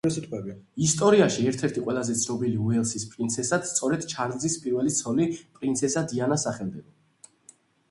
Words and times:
ისტორიაში 0.85 1.43
ერთ-ერთ 1.51 1.77
ყველაზე 1.89 2.15
ცნობილ 2.21 2.55
უელსის 2.69 3.05
პრინცესად 3.13 3.69
სწორედ 3.73 4.09
ჩარლზის 4.15 4.57
პირველი 4.65 4.97
ცოლი, 5.03 5.31
პრინცესა 5.61 6.07
დიანა 6.15 6.41
სახელდება. 6.49 7.33